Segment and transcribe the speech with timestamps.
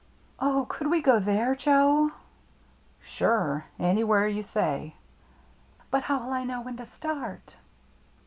[0.39, 2.09] "Oh, could we go there, Joe?""
[3.03, 4.95] Sure, anywhere you say.""
[5.91, 7.55] But, how'll I know when to start